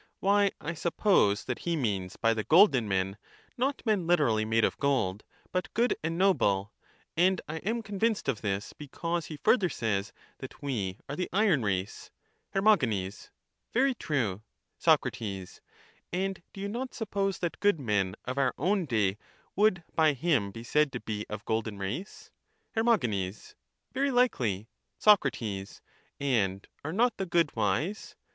[0.19, 3.17] Why, I suppose that he means by the golden men,
[3.55, 6.73] not men literally made of gold, but good and noble;
[7.15, 11.61] and I am convinced of this, because he further says that we are the iron
[11.61, 12.09] race.
[12.55, 12.61] Her.
[13.73, 14.41] Very true.,
[14.79, 15.05] Soc.
[15.21, 19.19] And do you not suppose that good men of our own day
[19.55, 22.31] would by him be said to be of golden race?
[22.71, 22.81] Her.
[22.81, 24.67] Very likely.
[24.97, 25.27] Soc.
[26.19, 28.15] And are not the good wise?